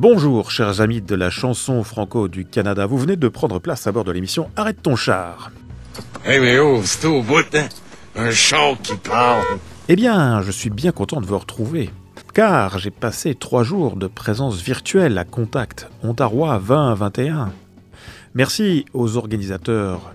Bonjour, 0.00 0.52
chers 0.52 0.80
amis 0.80 1.00
de 1.00 1.16
la 1.16 1.28
chanson 1.28 1.82
franco 1.82 2.28
du 2.28 2.44
Canada. 2.44 2.86
Vous 2.86 2.98
venez 2.98 3.16
de 3.16 3.26
prendre 3.26 3.58
place 3.58 3.88
à 3.88 3.90
bord 3.90 4.04
de 4.04 4.12
l'émission 4.12 4.48
Arrête 4.54 4.80
ton 4.80 4.94
char. 4.94 5.50
Eh 6.24 6.38
mais 6.38 6.60
oh, 6.60 6.80
c'est 6.84 7.08
au 7.08 7.20
bout, 7.20 7.44
hein? 7.52 7.66
Un 8.14 8.30
char 8.30 8.76
qui 8.80 8.94
parle. 8.94 9.42
Eh 9.88 9.96
bien, 9.96 10.40
je 10.40 10.52
suis 10.52 10.70
bien 10.70 10.92
content 10.92 11.20
de 11.20 11.26
vous 11.26 11.36
retrouver. 11.36 11.90
Car 12.32 12.78
j'ai 12.78 12.92
passé 12.92 13.34
trois 13.34 13.64
jours 13.64 13.96
de 13.96 14.06
présence 14.06 14.62
virtuelle 14.62 15.18
à 15.18 15.24
Contact, 15.24 15.90
Ontario 16.04 16.46
2021. 16.46 17.52
Merci 18.34 18.84
aux 18.94 19.16
organisateurs, 19.16 20.14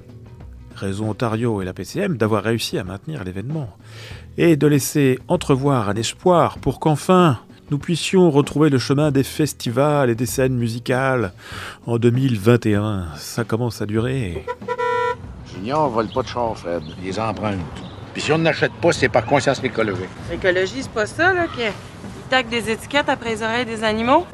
Réseau 0.78 1.04
Ontario 1.04 1.62
et 1.62 1.66
la 1.66 1.74
PCM, 1.74 2.16
d'avoir 2.16 2.44
réussi 2.44 2.78
à 2.78 2.86
maintenir 2.86 3.26
l'événement 3.26 3.68
et 4.38 4.56
de 4.56 4.66
laisser 4.66 5.20
entrevoir 5.28 5.90
un 5.90 5.96
espoir 5.96 6.58
pour 6.60 6.80
qu'enfin 6.80 7.38
nous 7.74 7.80
puissions 7.80 8.30
retrouver 8.30 8.70
le 8.70 8.78
chemin 8.78 9.10
des 9.10 9.24
festivals 9.24 10.12
et 10.12 10.14
des 10.14 10.28
scènes 10.28 10.54
musicales 10.54 11.34
en 11.88 11.98
2021. 11.98 13.08
Ça 13.18 13.46
commence 13.46 13.82
à 13.82 13.88
durer. 13.88 14.46
Junior 15.52 15.90
vole 15.90 16.08
pas 16.10 16.22
de 16.22 16.28
char, 16.28 16.56
Fred. 16.56 16.84
Les 17.04 17.20
emprunte. 17.20 17.58
Puis 18.14 18.22
si 18.22 18.32
on 18.32 18.38
n'achète 18.38 18.74
pas, 18.74 18.92
c'est 18.92 19.10
par 19.10 19.26
conscience 19.26 19.60
écologique. 19.64 20.06
L'écologie, 20.30 20.84
c'est 20.84 20.92
pas 20.92 21.08
ça, 21.08 21.34
là, 21.34 21.48
qu'ils 21.48 21.72
taquent 22.30 22.52
des 22.52 22.70
étiquettes 22.70 23.10
après 23.10 23.32
les 23.32 23.42
oreilles 23.42 23.66
des 23.66 23.84
animaux? 23.84 24.28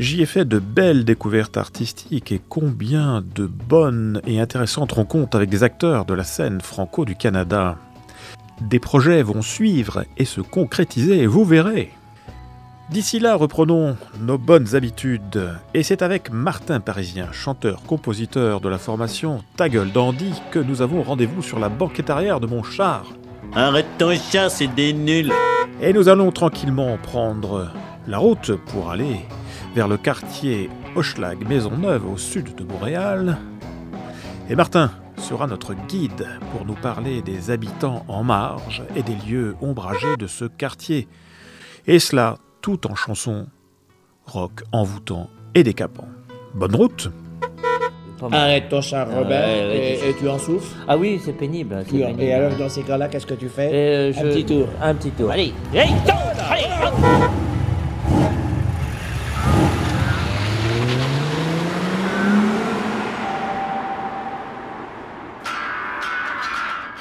J'y 0.00 0.20
ai 0.20 0.26
fait 0.26 0.44
de 0.44 0.58
belles 0.58 1.04
découvertes 1.04 1.56
artistiques 1.56 2.32
et 2.32 2.40
combien 2.48 3.22
de 3.36 3.46
bonnes 3.46 4.20
et 4.26 4.40
intéressantes 4.40 4.90
rencontres 4.90 5.36
avec 5.36 5.50
des 5.50 5.62
acteurs 5.62 6.04
de 6.04 6.14
la 6.14 6.24
scène 6.24 6.60
franco 6.60 7.04
du 7.04 7.14
Canada. 7.14 7.76
Des 8.60 8.80
projets 8.80 9.22
vont 9.22 9.40
suivre 9.40 10.04
et 10.16 10.24
se 10.24 10.40
concrétiser, 10.40 11.28
vous 11.28 11.44
verrez. 11.44 11.92
D'ici 12.90 13.20
là, 13.20 13.36
reprenons 13.36 13.96
nos 14.18 14.36
bonnes 14.36 14.74
habitudes. 14.74 15.56
Et 15.74 15.84
c'est 15.84 16.02
avec 16.02 16.32
Martin 16.32 16.80
Parisien, 16.80 17.30
chanteur-compositeur 17.30 18.60
de 18.60 18.68
la 18.68 18.78
formation 18.78 19.44
Ta 19.56 19.68
gueule 19.68 19.92
dandy, 19.92 20.32
que 20.50 20.58
nous 20.58 20.82
avons 20.82 21.04
rendez-vous 21.04 21.40
sur 21.40 21.60
la 21.60 21.68
banquette 21.68 22.10
arrière 22.10 22.40
de 22.40 22.48
mon 22.48 22.64
char. 22.64 23.06
Arrête 23.54 23.86
ton 23.96 24.12
chat, 24.16 24.48
c'est 24.48 24.66
des 24.66 24.92
nuls. 24.92 25.30
Et 25.80 25.92
nous 25.92 26.08
allons 26.08 26.32
tranquillement 26.32 26.98
prendre 27.00 27.70
la 28.08 28.18
route 28.18 28.56
pour 28.56 28.90
aller 28.90 29.20
vers 29.72 29.86
le 29.86 29.96
quartier 29.96 30.68
Hochelag 30.96 31.48
Maisonneuve 31.48 32.10
au 32.10 32.16
sud 32.16 32.56
de 32.56 32.64
Montréal. 32.64 33.38
Et 34.48 34.56
Martin 34.56 34.90
sera 35.16 35.46
notre 35.46 35.74
guide 35.86 36.26
pour 36.50 36.66
nous 36.66 36.74
parler 36.74 37.22
des 37.22 37.52
habitants 37.52 38.04
en 38.08 38.24
marge 38.24 38.82
et 38.96 39.04
des 39.04 39.14
lieux 39.14 39.54
ombragés 39.60 40.16
de 40.18 40.26
ce 40.26 40.46
quartier. 40.46 41.06
Et 41.86 42.00
cela 42.00 42.38
tout 42.60 42.86
en 42.86 42.94
chansons 42.94 43.46
rock 44.26 44.62
envoûtant 44.72 45.28
et 45.54 45.62
décapant. 45.62 46.08
Bonne 46.54 46.74
route 46.74 47.10
Arrête 48.32 48.68
ton 48.68 48.82
char, 48.82 49.08
Ah, 49.10 49.18
Robert, 49.18 49.48
et, 49.48 50.14
tu 50.18 50.28
en 50.28 50.38
souffles. 50.38 50.76
Ah 50.86 50.96
oui, 50.98 51.18
c'est 51.24 51.32
pénible. 51.32 51.82
Et 52.18 52.34
alors, 52.34 52.54
dans 52.58 52.68
ces 52.68 52.82
cas-là, 52.82 53.08
qu'est-ce 53.08 53.26
que 53.26 53.32
tu 53.34 53.48
fais? 53.48 53.70
Euh, 53.72 54.12
Un 54.14 54.22
petit 54.24 54.44
tour. 54.44 54.66
Un 54.82 54.94
petit 54.94 55.10
tour. 55.10 55.30
Allez, 55.30 55.54
tourne, 55.72 56.18
allez, 56.50 57.49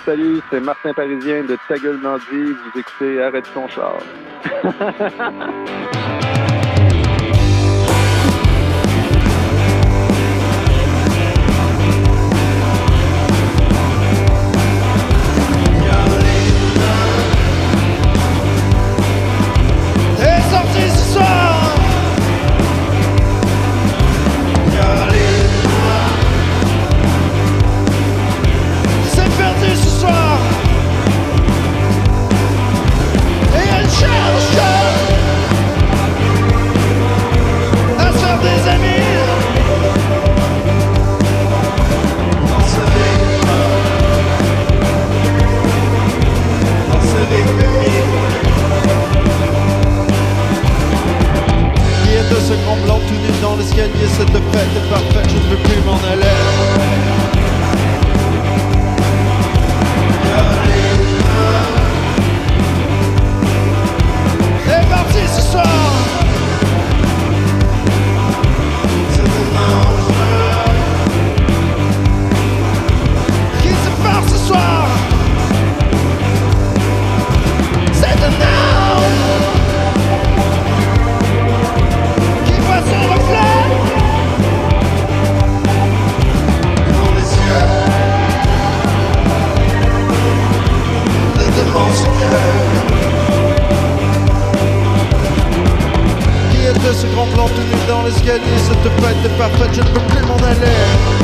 Salut, 0.10 0.42
c'est 0.50 0.60
Martin 0.60 0.92
Parisien 0.92 1.44
de 1.44 1.56
Ta 1.68 1.78
gueule 1.78 2.02
Dandy. 2.02 2.24
Vous 2.32 2.80
écoutez 2.80 3.22
Arrête 3.22 3.46
ton 3.54 3.68
char. 3.68 4.00
l'escalier 98.10 98.58
Cette 98.58 98.92
fête 99.02 99.26
est 99.26 99.38
parfaite, 99.38 99.74
je 99.74 99.82
ne 99.82 99.88
peux 99.88 100.00
plus 100.00 100.26
m'en 100.26 100.38
aller. 100.38 101.19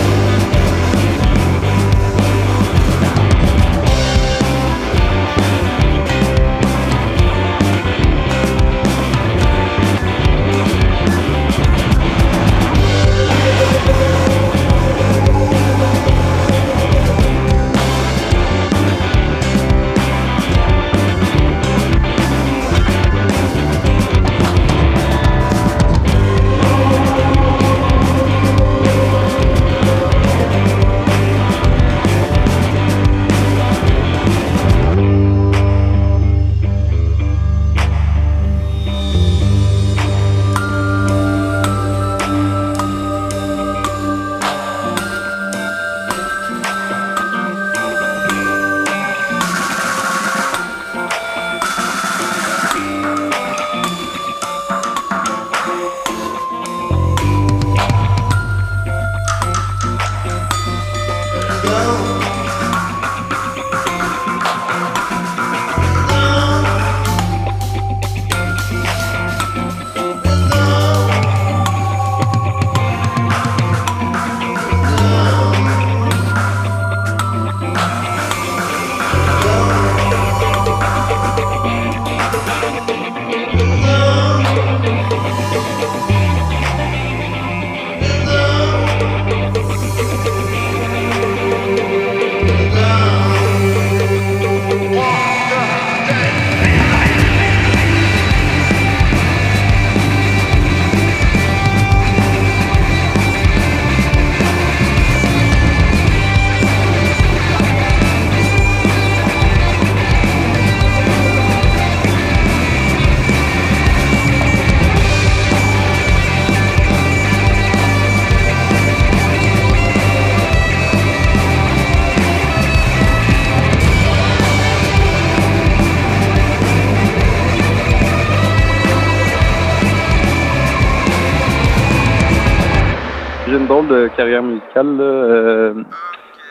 Carrière 134.15 134.43
musicale. 134.43 134.97
Euh, 134.99 135.83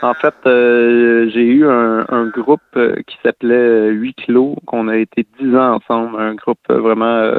en 0.02 0.14
fait, 0.14 0.34
euh, 0.46 1.28
j'ai 1.30 1.44
eu 1.44 1.66
un, 1.66 2.26
groupe 2.28 2.60
euh, 2.76 2.96
qui 3.06 3.16
s'appelait 3.22 3.90
Huit 3.90 4.16
Clos, 4.16 4.56
qu'on 4.66 4.88
a 4.88 4.96
été 4.96 5.26
dix 5.38 5.54
ans 5.56 5.76
ensemble, 5.76 6.20
un 6.20 6.34
groupe 6.34 6.66
vraiment 6.68 7.32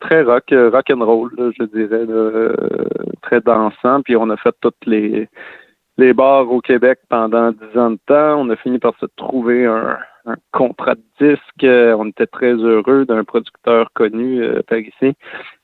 très 0.00 0.22
rock, 0.22 0.52
rock 0.52 0.90
and 0.90 1.04
roll, 1.04 1.30
je 1.58 1.64
dirais, 1.64 2.06
très 3.22 3.40
dansant. 3.40 4.02
Puis 4.02 4.16
on 4.16 4.28
a 4.30 4.36
fait 4.36 4.54
toutes 4.60 4.84
les 4.86 5.28
les 5.96 6.14
bars 6.14 6.50
au 6.50 6.60
Québec 6.60 6.98
pendant 7.08 7.52
dix 7.52 7.78
ans 7.78 7.90
de 7.90 7.98
temps. 8.06 8.40
On 8.40 8.48
a 8.50 8.56
fini 8.56 8.78
par 8.78 8.94
se 8.98 9.06
trouver 9.16 9.66
un, 9.66 9.98
contrat 10.52 10.94
de 10.94 11.02
disque. 11.18 11.64
On 11.98 12.08
était 12.08 12.26
très 12.26 12.52
heureux 12.52 13.04
d'un 13.06 13.24
producteur 13.24 13.90
connu 13.94 14.42
par 14.66 14.78
ici. 14.78 15.14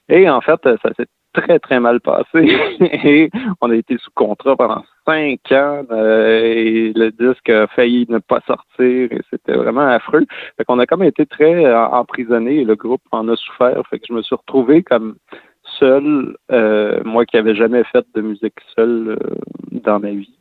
Et 0.08 0.28
en 0.28 0.40
fait, 0.40 0.60
ça 0.62 0.90
s'est 0.96 1.06
très, 1.36 1.58
très 1.58 1.80
mal 1.80 2.00
passé. 2.00 2.26
et 2.80 3.30
on 3.60 3.70
a 3.70 3.74
été 3.74 3.96
sous 3.98 4.10
contrat 4.14 4.56
pendant 4.56 4.84
cinq 5.06 5.40
ans. 5.52 5.84
euh, 5.90 6.42
et 6.44 6.92
le 6.94 7.10
disque 7.10 7.48
a 7.48 7.66
failli 7.68 8.06
ne 8.08 8.18
pas 8.18 8.40
sortir. 8.46 9.12
Et 9.12 9.20
c'était 9.30 9.54
vraiment 9.54 9.86
affreux. 9.86 10.24
Fait 10.56 10.64
qu'on 10.64 10.78
a 10.78 10.86
comme 10.86 11.02
été 11.02 11.26
très 11.26 11.64
euh, 11.64 11.86
emprisonné 11.86 12.56
et 12.60 12.64
le 12.64 12.76
groupe 12.76 13.02
en 13.12 13.28
a 13.28 13.36
souffert. 13.36 13.82
Fait 13.88 13.98
que 13.98 14.06
je 14.08 14.14
me 14.14 14.22
suis 14.22 14.34
retrouvé 14.34 14.82
comme 14.82 15.16
seul, 15.78 16.36
euh, 16.50 17.00
moi 17.04 17.24
qui 17.26 17.36
avais 17.36 17.54
jamais 17.54 17.84
fait 17.84 18.04
de 18.14 18.20
musique 18.20 18.54
seul 18.74 19.08
euh, 19.08 19.16
dans 19.84 20.00
ma 20.00 20.10
vie. 20.10 20.36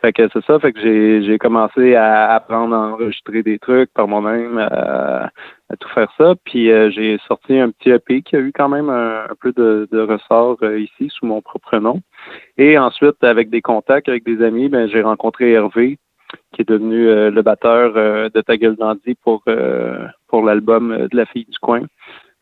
Fait 0.00 0.12
que 0.12 0.28
c'est 0.32 0.44
ça, 0.44 0.58
fait 0.58 0.72
que 0.72 0.80
j'ai 0.80 1.38
commencé 1.38 1.94
à 1.94 2.32
apprendre 2.34 2.74
à 2.74 2.92
enregistrer 2.92 3.42
des 3.42 3.58
trucs 3.58 3.92
par 3.92 4.08
moi-même, 4.08 4.58
à, 4.58 5.30
tout 5.78 5.88
faire 5.90 6.12
ça. 6.16 6.34
Puis 6.44 6.70
euh, 6.70 6.90
j'ai 6.90 7.18
sorti 7.26 7.58
un 7.58 7.70
petit 7.70 7.90
EP 7.90 8.22
qui 8.22 8.36
a 8.36 8.40
eu 8.40 8.52
quand 8.52 8.68
même 8.68 8.90
un, 8.90 9.26
peu 9.40 9.52
de, 9.52 9.88
de 9.90 10.00
ressort 10.00 10.58
ici 10.76 11.10
sous 11.10 11.26
mon 11.26 11.42
propre 11.42 11.78
nom. 11.78 12.00
Et 12.56 12.78
ensuite, 12.78 13.22
avec 13.22 13.50
des 13.50 13.62
contacts, 13.62 14.08
avec 14.08 14.24
des 14.24 14.42
amis, 14.42 14.68
ben 14.68 14.88
j'ai 14.88 15.02
rencontré 15.02 15.52
Hervé, 15.52 15.98
qui 16.52 16.62
est 16.62 16.68
devenu 16.68 17.06
le 17.06 17.42
batteur 17.42 17.94
de 18.30 18.40
Ta 18.40 18.56
gueule 18.56 18.76
dandy 18.76 19.14
pour 19.22 19.44
pour 20.28 20.42
l'album 20.44 21.08
de 21.10 21.16
la 21.16 21.26
fille 21.26 21.46
du 21.46 21.58
coin. 21.58 21.82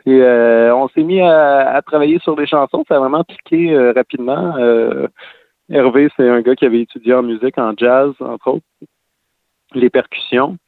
Euh, 0.09 0.73
on 0.73 0.89
s'est 0.89 1.03
mis 1.03 1.21
à, 1.21 1.81
travailler 1.87 2.19
sur 2.21 2.37
des 2.37 2.47
chansons, 2.47 2.85
ça 2.89 2.97
a 2.97 2.99
vraiment 3.01 3.25
piqué 3.25 3.73
euh, 3.73 3.93
rapidement. 3.93 4.57
Euh, 4.57 5.07
Hervé, 5.71 6.09
c'est 6.17 6.29
un 6.29 6.41
gars 6.41 6.57
qui 6.57 6.67
avait 6.67 6.81
étudié 6.81 7.15
en 7.15 7.23
musique, 7.23 7.57
en 7.59 7.73
jazz, 7.77 8.13
entre 8.21 8.49
autres, 8.49 8.67
les 9.75 9.91
percussions. 9.91 10.59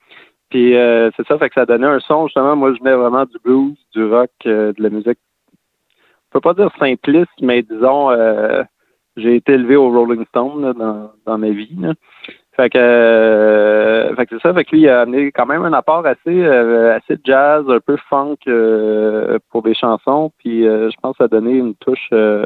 Puis 0.51 0.73
c'est 1.17 1.27
ça, 1.27 1.37
fait 1.37 1.49
que 1.49 1.55
ça 1.57 1.67
donnait 1.67 1.87
un 1.87 1.99
son, 1.99 2.29
justement, 2.29 2.55
moi 2.55 2.73
je 2.73 2.79
venais 2.79 2.95
vraiment 2.95 3.25
du 3.25 3.37
blues, 3.43 3.77
du 3.93 4.05
rock, 4.05 4.31
de 4.45 4.75
la 4.79 4.89
musique. 4.89 5.19
On 5.53 6.39
peut 6.39 6.41
pas 6.41 6.55
dire 6.55 6.71
simpliste, 6.79 7.33
mais 7.43 7.63
disons 7.63 8.11
j'ai 9.17 9.37
été 9.37 9.53
élevé 9.53 9.75
au 9.77 9.91
Rolling 9.91 10.25
Stone 10.27 10.73
dans, 11.27 11.39
ma 11.39 11.51
vie. 11.51 11.77
Fait 12.57 12.71
que, 12.71 12.79
euh, 12.79 14.15
fait 14.15 14.27
que 14.27 14.37
c'est 14.37 14.43
ça, 14.43 14.55
fait 14.55 14.65
que 14.65 14.77
lui 14.77 14.83
il 14.83 14.89
a 14.89 15.01
amené 15.01 15.33
quand 15.33 15.47
même 15.47 15.65
un 15.65 15.73
apport 15.73 16.07
assez 16.07 16.21
euh, 16.29 16.97
assez 16.97 17.19
jazz, 17.25 17.65
un 17.69 17.81
peu 17.81 17.97
funk 18.09 18.37
euh, 18.47 19.39
pour 19.51 19.63
des 19.63 19.75
chansons. 19.75 20.31
Puis 20.39 20.67
euh, 20.67 20.89
je 20.91 20.97
pense 21.03 21.13
que 21.13 21.19
ça 21.19 21.25
a 21.25 21.29
donné 21.29 21.53
une 21.53 21.75
touche 21.75 22.09
euh, 22.13 22.45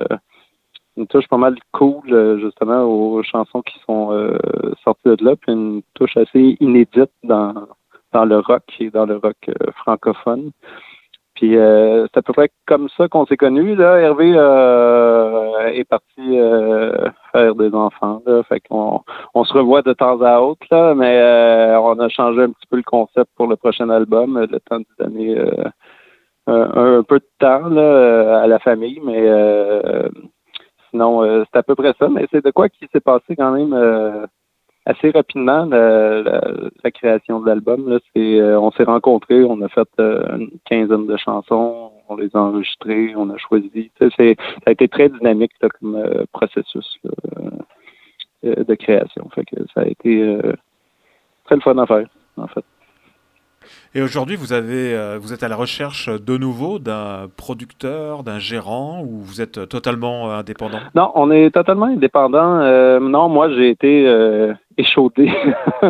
une 0.96 1.06
touche 1.06 1.28
pas 1.28 1.36
mal 1.36 1.56
cool 1.72 2.10
euh, 2.10 2.38
justement 2.38 2.84
aux 2.84 3.22
chansons 3.22 3.60
qui 3.60 3.78
sont 3.86 4.10
sorties 4.82 5.16
de 5.16 5.24
là, 5.24 5.36
puis 5.36 5.52
une 5.52 5.82
touche 5.94 6.16
assez 6.16 6.56
inédite 6.60 7.12
dans 7.22 7.54
dans 8.12 8.24
le 8.24 8.38
rock 8.38 8.64
et 8.80 8.88
dans 8.90 9.04
le 9.04 9.16
rock 9.18 9.50
francophone. 9.76 10.52
Puis 11.38 11.56
euh, 11.56 12.08
c'est 12.08 12.18
à 12.18 12.22
peu 12.22 12.32
près 12.32 12.50
comme 12.66 12.88
ça 12.96 13.06
qu'on 13.06 13.24
s'est 13.24 13.36
connus. 13.36 13.76
Là, 13.76 14.00
Hervé 14.00 14.32
euh, 14.34 15.68
est 15.68 15.84
parti 15.84 16.04
euh, 16.18 17.10
faire 17.30 17.54
des 17.54 17.72
enfants. 17.74 18.20
Là, 18.26 18.42
fait 18.42 18.58
qu'on 18.68 19.02
on 19.34 19.44
se 19.44 19.52
revoit 19.52 19.82
de 19.82 19.92
temps 19.92 20.20
à 20.20 20.40
autre, 20.40 20.66
là, 20.72 20.96
mais 20.96 21.16
euh, 21.20 21.78
on 21.80 21.96
a 22.00 22.08
changé 22.08 22.42
un 22.42 22.50
petit 22.50 22.66
peu 22.68 22.76
le 22.76 22.82
concept 22.82 23.30
pour 23.36 23.46
le 23.46 23.54
prochain 23.54 23.88
album, 23.88 24.36
le 24.50 24.58
temps 24.58 24.80
de 24.80 24.86
donner 24.98 25.38
euh, 25.38 25.64
un, 26.48 26.98
un 26.98 27.02
peu 27.04 27.20
de 27.20 27.28
temps 27.38 27.68
là, 27.68 28.40
à 28.42 28.48
la 28.48 28.58
famille, 28.58 29.00
mais 29.04 29.22
euh, 29.22 30.08
sinon 30.90 31.22
c'est 31.44 31.58
à 31.58 31.62
peu 31.62 31.76
près 31.76 31.94
ça. 32.00 32.08
Mais 32.08 32.26
c'est 32.32 32.44
de 32.44 32.50
quoi 32.50 32.68
qui 32.68 32.88
s'est 32.92 33.00
passé 33.00 33.36
quand 33.36 33.52
même 33.52 33.72
assez 34.88 35.10
rapidement 35.10 35.64
la, 35.66 36.22
la- 36.22 36.54
la 36.84 36.90
création 36.90 37.40
de 37.40 37.46
l'album. 37.46 37.98
Euh, 38.16 38.56
on 38.58 38.70
s'est 38.72 38.84
rencontrés, 38.84 39.44
on 39.44 39.60
a 39.62 39.68
fait 39.68 39.88
euh, 40.00 40.36
une 40.38 40.50
quinzaine 40.64 41.06
de 41.06 41.16
chansons, 41.16 41.92
on 42.08 42.16
les 42.16 42.30
a 42.34 42.38
enregistrées, 42.40 43.14
on 43.16 43.28
a 43.30 43.36
choisi. 43.36 43.90
Ça 44.00 44.06
a 44.66 44.70
été 44.70 44.88
très 44.88 45.08
dynamique 45.10 45.52
là, 45.60 45.68
comme 45.78 45.94
euh, 45.96 46.24
processus 46.32 46.88
là, 47.04 47.10
euh, 48.46 48.64
de 48.64 48.74
création. 48.74 49.28
Fait 49.34 49.44
que 49.44 49.56
ça 49.74 49.82
a 49.82 49.86
été 49.86 50.10
très 51.44 51.56
le 51.56 51.60
fun 51.62 51.76
à 51.78 51.86
faire, 51.86 52.08
en 52.36 52.46
fait. 52.48 52.64
Et 53.94 54.02
aujourd'hui, 54.02 54.36
vous 54.36 54.52
avez, 54.52 54.94
euh, 54.94 55.18
vous 55.20 55.32
êtes 55.32 55.42
à 55.42 55.48
la 55.48 55.56
recherche 55.56 56.08
de 56.08 56.36
nouveau 56.36 56.78
d'un 56.78 57.26
producteur, 57.36 58.22
d'un 58.22 58.38
gérant, 58.38 59.00
ou 59.02 59.20
vous 59.20 59.40
êtes 59.40 59.68
totalement 59.68 60.30
euh, 60.30 60.38
indépendant? 60.40 60.78
Non, 60.94 61.10
on 61.14 61.30
est 61.30 61.50
totalement 61.50 61.86
indépendant. 61.86 62.60
Euh, 62.60 63.00
non, 63.00 63.28
moi, 63.28 63.50
j'ai 63.50 63.70
été 63.70 64.06
échaudé 64.76 65.26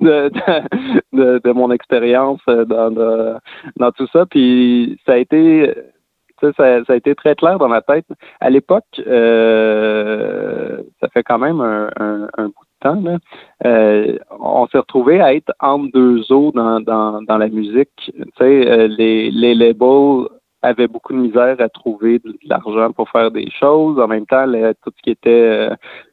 de, 0.00 1.52
mon 1.52 1.70
expérience 1.70 2.40
dans, 2.46 3.92
tout 3.96 4.06
ça. 4.12 4.26
Puis 4.26 4.98
ça 5.06 5.12
a 5.12 5.16
été, 5.16 5.72
ça, 6.40 6.82
a 6.88 6.94
été 6.96 7.14
très 7.14 7.34
clair 7.34 7.58
dans 7.58 7.68
ma 7.68 7.80
tête. 7.80 8.06
À 8.40 8.50
l'époque, 8.50 8.84
ça 8.96 9.02
fait 11.12 11.22
quand 11.22 11.38
même 11.38 11.60
un, 11.60 11.88
un- 11.98 12.28
un 12.36 12.50
Euh, 13.64 14.18
on 14.30 14.66
s'est 14.68 14.78
retrouvé 14.78 15.20
à 15.20 15.34
être 15.34 15.52
entre 15.60 15.90
deux 15.92 16.32
eaux 16.32 16.52
dans, 16.52 17.38
la 17.38 17.48
musique. 17.48 18.12
Euh, 18.40 18.88
les, 18.88 19.54
labels 19.54 20.28
avaient 20.62 20.88
beaucoup 20.88 21.12
de 21.12 21.18
misère 21.18 21.56
à 21.60 21.68
trouver 21.68 22.18
de, 22.20 22.34
l'argent 22.44 22.92
pour 22.92 23.08
faire 23.10 23.30
des 23.30 23.50
choses. 23.50 23.98
En 23.98 24.08
même 24.08 24.26
temps, 24.26 24.46
tout 24.82 24.90
ce 24.96 25.02
qui 25.02 25.10
était 25.10 25.70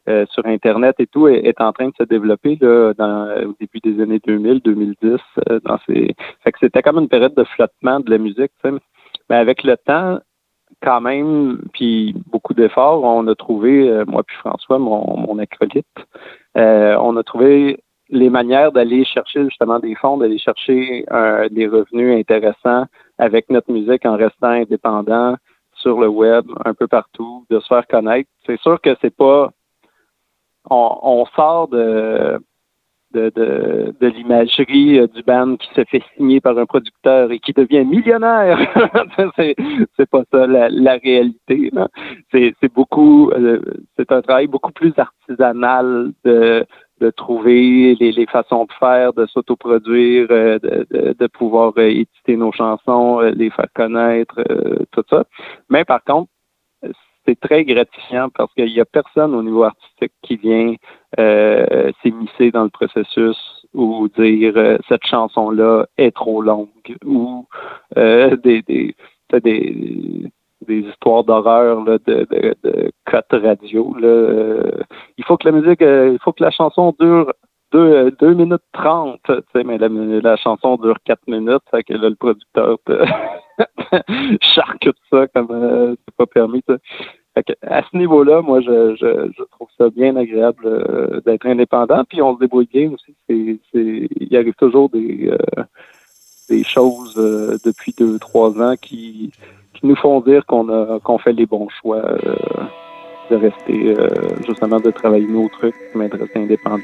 euh, 0.08 0.26
sur 0.30 0.44
Internet 0.46 0.96
et 0.98 1.06
tout 1.06 1.28
est, 1.28 1.60
en 1.60 1.72
train 1.72 1.88
de 1.88 1.94
se 1.98 2.04
développer 2.04 2.58
au 2.62 3.54
début 3.60 3.80
des 3.82 4.02
années 4.02 4.20
2000, 4.24 4.60
2010. 4.60 5.18
euh, 5.50 5.60
dans 5.64 5.78
ces... 5.86 6.14
Fait 6.44 6.52
que 6.52 6.58
c'était 6.60 6.82
comme 6.82 6.98
une 6.98 7.08
période 7.08 7.34
de 7.34 7.44
flottement 7.44 8.00
de 8.00 8.10
la 8.10 8.18
musique. 8.18 8.52
Mais 9.30 9.36
avec 9.36 9.62
le 9.62 9.76
temps, 9.76 10.18
quand 10.82 11.00
même, 11.00 11.62
puis 11.72 12.14
beaucoup 12.30 12.54
d'efforts, 12.54 13.02
on 13.04 13.26
a 13.28 13.34
trouvé, 13.34 13.88
euh, 13.88 14.04
moi 14.06 14.22
puis 14.22 14.36
François, 14.36 14.78
mon, 14.78 15.16
mon 15.16 15.38
acolyte, 15.38 15.86
euh, 16.56 16.96
on 17.00 17.16
a 17.16 17.22
trouvé 17.22 17.82
les 18.10 18.28
manières 18.28 18.72
d'aller 18.72 19.04
chercher 19.04 19.44
justement 19.44 19.78
des 19.78 19.94
fonds, 19.94 20.18
d'aller 20.18 20.38
chercher 20.38 21.06
euh, 21.10 21.48
des 21.48 21.66
revenus 21.66 22.18
intéressants 22.18 22.84
avec 23.18 23.48
notre 23.50 23.72
musique 23.72 24.04
en 24.04 24.16
restant 24.16 24.48
indépendant 24.48 25.36
sur 25.74 26.00
le 26.00 26.08
web, 26.08 26.44
un 26.64 26.74
peu 26.74 26.86
partout, 26.86 27.46
de 27.48 27.58
se 27.60 27.66
faire 27.66 27.86
connaître. 27.86 28.28
C'est 28.46 28.60
sûr 28.60 28.80
que 28.80 28.94
c'est 29.00 29.14
pas 29.14 29.50
on, 30.68 30.98
on 31.02 31.26
sort 31.34 31.68
de 31.68 32.38
de, 33.12 33.30
de, 33.34 33.94
de 34.00 34.06
l'imagerie 34.06 34.98
euh, 34.98 35.06
du 35.06 35.22
band 35.22 35.56
qui 35.56 35.68
se 35.74 35.84
fait 35.84 36.02
signer 36.16 36.40
par 36.40 36.58
un 36.58 36.66
producteur 36.66 37.30
et 37.30 37.38
qui 37.38 37.52
devient 37.52 37.84
millionnaire. 37.84 38.58
c'est, 39.36 40.10
pas 40.10 40.22
ça 40.30 40.46
la, 40.46 40.68
la 40.68 40.96
réalité. 40.96 41.70
C'est, 42.32 42.74
beaucoup 42.74 43.30
euh, 43.30 43.60
c'est 43.96 44.10
un 44.12 44.22
travail 44.22 44.46
beaucoup 44.46 44.72
plus 44.72 44.92
artisanal 44.96 46.12
de 46.24 46.64
de 47.00 47.10
trouver 47.10 47.96
les, 47.98 48.12
les 48.12 48.26
façons 48.26 48.64
de 48.64 48.72
faire, 48.78 49.12
de 49.12 49.26
s'autoproduire, 49.26 50.28
euh, 50.30 50.60
de, 50.60 50.86
de, 50.88 51.16
de 51.18 51.26
pouvoir 51.26 51.76
éditer 51.76 52.36
nos 52.36 52.52
chansons, 52.52 53.18
les 53.18 53.50
faire 53.50 53.66
connaître, 53.74 54.40
tout 54.92 55.02
ça. 55.10 55.24
Mais 55.68 55.84
par 55.84 56.04
contre, 56.04 56.30
c'est 57.26 57.38
très 57.38 57.64
gratifiant 57.64 58.28
parce 58.30 58.52
qu'il 58.54 58.72
n'y 58.72 58.80
a 58.80 58.84
personne 58.84 59.34
au 59.34 59.42
niveau 59.42 59.64
artistique 59.64 60.12
qui 60.22 60.36
vient 60.36 60.74
euh, 61.18 61.90
s'immiscer 62.02 62.50
dans 62.50 62.64
le 62.64 62.70
processus 62.70 63.66
ou 63.74 64.08
dire 64.16 64.54
euh, 64.56 64.78
cette 64.88 65.04
chanson-là 65.06 65.86
est 65.98 66.14
trop 66.14 66.42
longue 66.42 66.96
ou 67.04 67.46
euh, 67.96 68.36
des, 68.44 68.62
des, 68.62 68.94
des, 69.42 70.30
des 70.66 70.78
histoires 70.78 71.24
d'horreur 71.24 71.84
là, 71.84 71.98
de, 72.06 72.26
de, 72.30 72.54
de 72.64 72.92
cotes 73.04 73.26
radio. 73.32 73.94
Là. 73.98 74.06
Euh, 74.08 74.70
il 75.18 75.24
faut 75.24 75.36
que 75.36 75.48
la 75.48 75.52
musique, 75.52 75.82
euh, 75.82 76.12
il 76.12 76.18
faut 76.22 76.32
que 76.32 76.42
la 76.42 76.50
chanson 76.50 76.94
dure 76.98 77.32
deux, 77.72 77.78
euh, 77.78 78.10
deux 78.20 78.34
minutes 78.34 78.62
trente, 78.72 79.20
tu 79.26 79.34
sais, 79.54 79.64
mais 79.64 79.78
la, 79.78 79.88
la 79.88 80.36
chanson 80.36 80.76
dure 80.76 80.98
quatre 81.04 81.26
minutes, 81.26 81.62
fait 81.70 81.82
que 81.84 81.94
là, 81.94 82.10
le 82.10 82.14
producteur 82.14 82.76
te 82.84 83.04
charcute 84.40 84.96
ça 85.10 85.26
comme 85.28 85.48
euh, 85.50 85.94
c'est 86.04 86.14
pas 86.16 86.26
permis. 86.26 86.62
ça. 86.68 86.76
À 87.34 87.82
ce 87.90 87.96
niveau-là, 87.96 88.42
moi, 88.42 88.60
je, 88.60 89.42
trouve 89.52 89.68
ça 89.78 89.88
bien 89.88 90.16
agréable 90.16 90.66
euh, 90.66 91.20
d'être 91.24 91.46
indépendant, 91.46 92.04
puis 92.06 92.20
on 92.20 92.34
se 92.34 92.40
débrouille 92.40 92.68
bien 92.70 92.90
aussi. 92.92 93.16
Il 93.30 94.36
arrive 94.36 94.54
toujours 94.54 94.90
des, 94.90 95.30
euh, 95.30 96.62
choses 96.62 97.14
euh, 97.16 97.56
depuis 97.64 97.94
deux, 97.98 98.18
trois 98.18 98.50
ans 98.60 98.74
qui, 98.80 99.32
nous 99.82 99.96
font 99.96 100.20
dire 100.20 100.46
qu'on 100.46 100.68
a 100.68 101.00
qu'on 101.00 101.18
fait 101.18 101.32
les 101.32 101.46
bons 101.46 101.68
choix. 101.80 102.02
de 103.30 103.36
rester, 103.36 103.96
justement, 104.46 104.78
de 104.78 104.92
travailler 104.92 105.26
nos 105.26 105.48
trucs, 105.48 105.74
mais 105.96 106.08
de 106.08 106.18
rester 106.18 106.38
indépendant. 106.38 106.78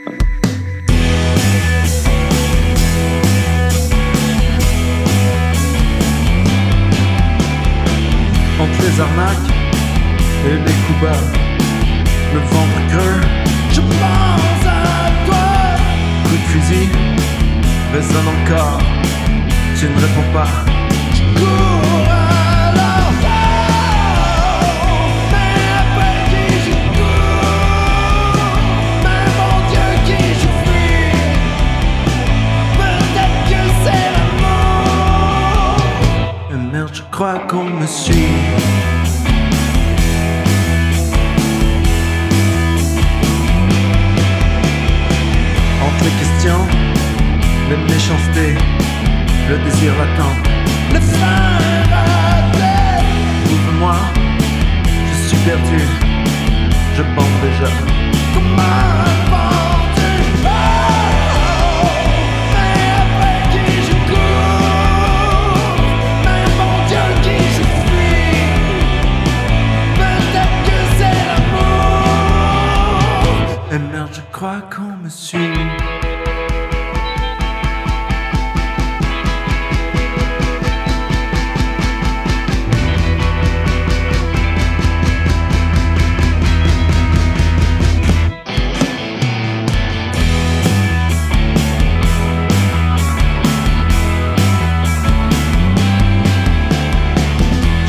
Entre 8.60 8.82
les 8.82 9.00
arnaques 9.00 9.57
et 10.46 10.54
les 10.54 10.76
coups 10.84 11.00
bas, 11.02 11.22
le 12.32 12.40
ventre 12.40 12.80
creux, 12.90 13.20
je 13.72 13.80
pense 13.80 14.64
à 14.66 15.10
toi. 15.26 15.46
Coup 16.24 16.36
de 16.36 16.46
fusil 16.52 16.88
résonne 17.92 18.28
encore, 18.28 18.80
tu 19.78 19.84
ne 19.86 20.00
réponds 20.00 20.30
pas. 20.32 20.52
Je 21.14 21.22
cours 21.38 22.08
alors, 22.10 23.12
oh, 23.24 23.36
mais 25.32 25.60
après 25.80 26.16
qui 26.30 26.44
je 26.66 26.74
cours, 26.96 28.40
mais 29.04 29.26
mon 29.38 29.56
Dieu 29.70 29.88
qui 30.06 30.22
je 30.40 30.48
fuis, 30.62 31.12
peut-être 32.78 33.40
que 33.50 33.60
c'est 33.84 34.08
l'amour. 34.14 35.76
Mais 36.50 36.60
merde, 36.72 36.92
je 36.92 37.02
crois 37.10 37.38
qu'on 37.48 37.64
me 37.64 37.86
suit. 37.86 38.36
Le 48.10 49.58
désir 49.64 49.92
latent, 49.98 50.34
le 50.94 51.00
fin. 51.00 51.58
Ouvre-moi, 53.50 53.96
je 55.06 55.28
suis 55.28 55.36
perdu, 55.38 55.80
je 56.96 57.02
bande 57.02 57.26
déjà. 57.42 57.70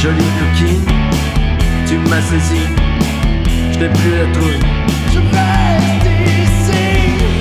Jolie 0.02 0.24
coquine, 0.40 0.86
tu 1.86 1.98
m'as 2.10 2.22
saisi, 2.22 2.62
je 3.74 3.80
n'ai 3.80 3.90
plus 3.90 4.12
la 4.18 4.32
trouille. 4.32 4.60
Je 5.12 5.20
reste 5.20 6.08
ici 6.26 6.84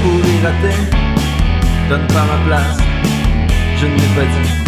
pour 0.02 0.18
y 0.26 0.44
rater, 0.44 0.76
donne 1.88 2.06
pas 2.08 2.24
ma 2.24 2.44
place, 2.46 2.78
je 3.76 3.86
ne 3.86 3.92
l'ai 3.92 4.08
pas 4.16 4.24
dit. 4.24 4.67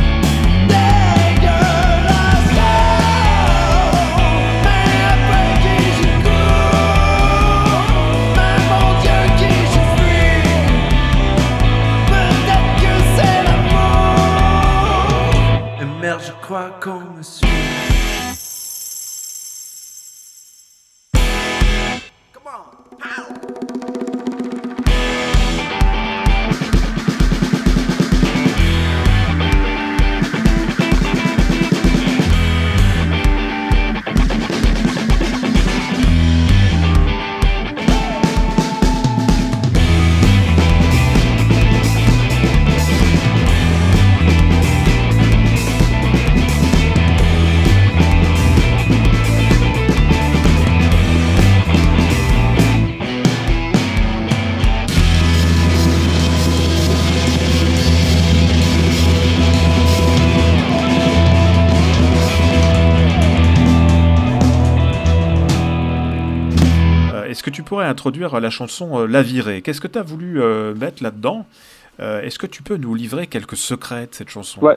Pourrais 67.70 67.86
introduire 67.86 68.40
la 68.40 68.50
chanson 68.50 68.98
euh, 68.98 69.06
La 69.06 69.22
Virée 69.22 69.62
Qu'est-ce 69.62 69.80
que 69.80 69.86
tu 69.86 69.96
as 69.96 70.02
voulu 70.02 70.42
euh, 70.42 70.74
mettre 70.74 71.04
là-dedans? 71.04 71.46
Euh, 72.00 72.20
Est-ce 72.20 72.36
que 72.36 72.48
tu 72.48 72.64
peux 72.64 72.76
nous 72.76 72.96
livrer 72.96 73.28
quelques 73.28 73.56
secrets 73.56 74.06
de 74.08 74.12
cette 74.14 74.28
chanson? 74.28 74.60
Ouais. 74.60 74.76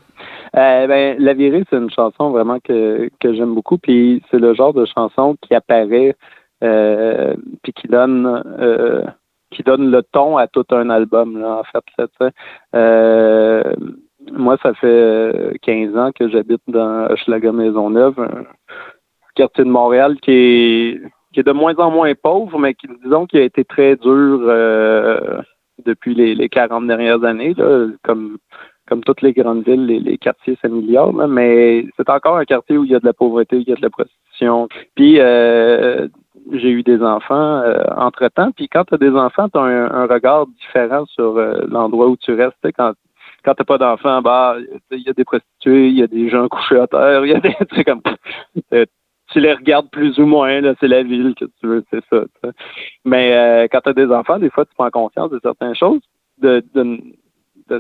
Ben, 0.53 1.17
La 1.17 1.33
Virée, 1.33 1.63
c'est 1.71 1.77
une 1.77 1.89
chanson 1.89 2.29
vraiment 2.29 2.59
que, 2.59 3.09
que 3.19 3.33
j'aime 3.33 3.55
beaucoup. 3.55 3.79
Puis 3.79 4.21
c'est 4.29 4.37
le 4.37 4.53
genre 4.53 4.75
de 4.75 4.85
chanson 4.85 5.35
qui 5.41 5.55
apparaît 5.55 6.15
euh, 6.63 7.33
puis 7.63 7.73
qui 7.73 7.87
donne 7.87 8.43
qui 9.49 9.63
donne 9.63 9.89
le 9.89 10.03
ton 10.03 10.37
à 10.37 10.47
tout 10.47 10.65
un 10.69 10.89
album, 10.91 11.43
en 11.43 11.63
fait. 11.63 11.83
Moi, 14.31 14.57
ça 14.63 14.73
fait 14.73 14.87
euh, 14.87 15.51
15 15.61 15.97
ans 15.97 16.11
que 16.11 16.29
j'habite 16.29 16.61
dans 16.67 17.07
Hochelaga 17.09 17.51
Maisonneuve, 17.51 18.19
un 18.19 18.45
quartier 19.35 19.63
de 19.63 19.69
Montréal 19.69 20.17
qui 20.21 20.31
est 20.31 21.01
qui 21.33 21.39
est 21.39 21.43
de 21.43 21.51
moins 21.51 21.75
en 21.75 21.91
moins 21.91 22.13
pauvre, 22.15 22.57
mais 22.59 22.73
qui, 22.73 22.87
disons, 23.03 23.25
qui 23.25 23.37
a 23.37 23.41
été 23.41 23.65
très 23.65 23.95
dur 23.95 24.39
euh, 24.43 25.41
depuis 25.85 26.15
les, 26.15 26.35
les 26.35 26.49
40 26.49 26.87
dernières 26.87 27.23
années, 27.23 27.53
là, 27.57 27.87
comme 28.03 28.37
comme 28.87 29.01
toutes 29.01 29.21
les 29.21 29.31
grandes 29.31 29.63
villes, 29.65 29.85
les, 29.85 29.99
les 29.99 30.17
quartiers 30.17 30.57
s'améliorent, 30.61 31.13
mais 31.27 31.85
c'est 31.95 32.09
encore 32.09 32.35
un 32.37 32.43
quartier 32.43 32.77
où 32.77 32.83
il 32.83 32.91
y 32.91 32.95
a 32.95 32.99
de 32.99 33.05
la 33.05 33.13
pauvreté, 33.13 33.55
il 33.57 33.67
y 33.67 33.71
a 33.71 33.75
de 33.75 33.81
la 33.81 33.89
prostitution. 33.89 34.67
Puis 34.95 35.19
euh, 35.19 36.07
j'ai 36.51 36.69
eu 36.69 36.83
des 36.83 37.01
enfants 37.01 37.61
euh, 37.61 37.81
entre-temps, 37.95 38.51
puis 38.51 38.67
quand 38.67 38.83
tu 38.83 38.95
as 38.95 38.97
des 38.97 39.11
enfants, 39.11 39.47
tu 39.47 39.57
as 39.57 39.61
un, 39.61 39.89
un 39.89 40.05
regard 40.05 40.47
différent 40.47 41.05
sur 41.05 41.37
euh, 41.37 41.61
l'endroit 41.69 42.07
où 42.07 42.17
tu 42.17 42.33
restes. 42.33 42.57
Quand 42.75 42.93
quand 43.43 43.53
t'as 43.55 43.63
pas 43.63 43.77
d'enfants, 43.77 44.21
bah 44.21 44.55
il 44.91 45.01
y 45.01 45.09
a 45.09 45.13
des 45.13 45.25
prostituées, 45.25 45.89
il 45.89 45.99
y 45.99 46.03
a 46.03 46.07
des 46.07 46.29
gens 46.29 46.47
couchés 46.47 46.79
à 46.79 46.87
terre, 46.87 47.25
il 47.25 47.31
y 47.31 47.35
a 47.35 47.39
des 47.39 47.55
sais, 47.75 47.83
comme 47.83 48.01
euh, 48.73 48.85
tu 49.33 49.39
les 49.39 49.53
regardes 49.53 49.89
plus 49.89 50.17
ou 50.19 50.25
moins, 50.25 50.61
c'est 50.79 50.87
la 50.87 51.01
ville 51.03 51.33
que 51.35 51.45
tu 51.45 51.67
veux, 51.67 51.83
c'est 51.91 52.03
ça. 52.11 52.23
Mais 53.03 53.33
euh, 53.33 53.67
quand 53.69 53.81
tu 53.81 53.89
as 53.89 53.93
des 53.93 54.11
enfants, 54.11 54.37
des 54.37 54.51
fois, 54.51 54.65
tu 54.65 54.73
prends 54.75 54.91
conscience 54.91 55.31
de 55.31 55.39
certaines 55.41 55.75
choses, 55.75 56.01
de, 56.37 56.63